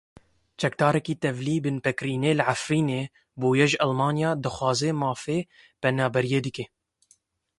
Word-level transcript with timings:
Çekdarekî 0.59 1.13
tevlî 1.23 1.55
binpêkirinên 1.65 2.35
li 2.39 2.43
Efrînê 2.53 3.01
bûye 3.39 3.65
ji 3.71 3.77
Almanya 3.85 4.29
daxwaza 4.43 4.91
mafê 5.01 5.39
penaberiyê 5.81 6.39
dike. 6.45 6.65